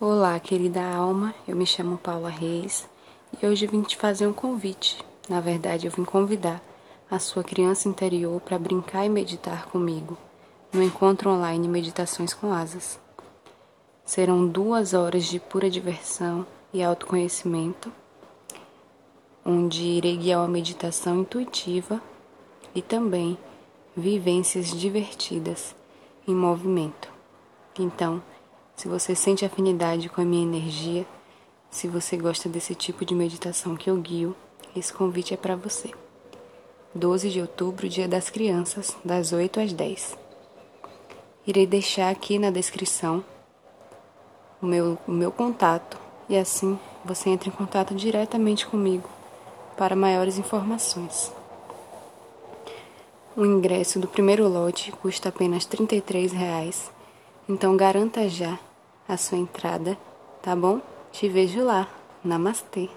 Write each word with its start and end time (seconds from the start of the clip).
Olá, 0.00 0.38
querida 0.38 0.80
alma. 0.80 1.34
Eu 1.44 1.56
me 1.56 1.66
chamo 1.66 1.98
Paula 1.98 2.28
Reis 2.28 2.88
e 3.42 3.44
hoje 3.44 3.66
vim 3.66 3.82
te 3.82 3.96
fazer 3.96 4.28
um 4.28 4.32
convite. 4.32 5.04
Na 5.28 5.40
verdade, 5.40 5.88
eu 5.88 5.90
vim 5.90 6.04
convidar 6.04 6.62
a 7.10 7.18
sua 7.18 7.42
criança 7.42 7.88
interior 7.88 8.40
para 8.40 8.60
brincar 8.60 9.04
e 9.04 9.08
meditar 9.08 9.66
comigo 9.66 10.16
no 10.72 10.84
encontro 10.84 11.28
online 11.30 11.66
Meditações 11.66 12.32
com 12.32 12.52
Asas. 12.52 13.00
Serão 14.04 14.46
duas 14.46 14.94
horas 14.94 15.24
de 15.24 15.40
pura 15.40 15.68
diversão 15.68 16.46
e 16.72 16.80
autoconhecimento, 16.80 17.92
onde 19.44 19.82
irei 19.82 20.16
guiar 20.16 20.42
uma 20.42 20.46
meditação 20.46 21.22
intuitiva 21.22 22.00
e 22.72 22.80
também 22.80 23.36
vivências 23.96 24.70
divertidas 24.70 25.74
em 26.24 26.36
movimento. 26.36 27.10
Então, 27.76 28.22
se 28.78 28.86
você 28.86 29.12
sente 29.12 29.44
afinidade 29.44 30.08
com 30.08 30.20
a 30.20 30.24
minha 30.24 30.44
energia, 30.44 31.04
se 31.68 31.88
você 31.88 32.16
gosta 32.16 32.48
desse 32.48 32.76
tipo 32.76 33.04
de 33.04 33.12
meditação 33.12 33.74
que 33.74 33.90
eu 33.90 33.96
guio, 33.96 34.36
esse 34.74 34.92
convite 34.92 35.34
é 35.34 35.36
para 35.36 35.56
você. 35.56 35.90
12 36.94 37.28
de 37.28 37.40
outubro, 37.40 37.88
Dia 37.88 38.06
das 38.06 38.30
Crianças, 38.30 38.96
das 39.04 39.32
8 39.32 39.58
às 39.58 39.72
10. 39.72 40.16
Irei 41.44 41.66
deixar 41.66 42.08
aqui 42.10 42.38
na 42.38 42.52
descrição 42.52 43.24
o 44.62 44.66
meu, 44.66 44.96
o 45.08 45.10
meu 45.10 45.32
contato 45.32 45.98
e 46.28 46.36
assim 46.36 46.78
você 47.04 47.30
entra 47.30 47.48
em 47.48 47.52
contato 47.52 47.96
diretamente 47.96 48.64
comigo 48.64 49.08
para 49.76 49.96
maiores 49.96 50.38
informações. 50.38 51.32
O 53.36 53.44
ingresso 53.44 53.98
do 53.98 54.06
primeiro 54.06 54.46
lote 54.46 54.92
custa 54.92 55.30
apenas 55.30 55.64
33 55.64 56.30
reais, 56.30 56.92
então 57.48 57.76
garanta 57.76 58.28
já 58.28 58.58
a 59.08 59.16
sua 59.16 59.38
entrada, 59.38 59.96
tá 60.42 60.54
bom? 60.54 60.80
Te 61.10 61.28
vejo 61.28 61.64
lá. 61.64 61.88
Namastê. 62.22 62.90